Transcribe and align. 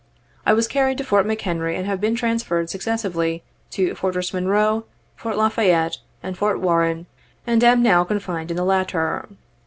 I 0.47 0.53
was 0.53 0.67
carried 0.67 0.97
to 0.97 1.03
Fort 1.03 1.27
McHenry 1.27 1.77
and 1.77 1.85
have 1.85 2.01
been 2.01 2.15
transferred 2.15 2.71
successively 2.71 3.43
to 3.69 3.93
Fortress 3.93 4.33
Monroe, 4.33 4.85
Fort 5.15 5.37
La 5.37 5.47
Fayette, 5.47 5.99
and 6.23 6.35
Fort 6.35 6.59
Warren, 6.59 7.05
and 7.45 7.63
am 7.63 7.83
now 7.83 8.03
confined 8.03 8.49
in 8.49 8.57
the 8.57 8.65
latter. 8.65 9.29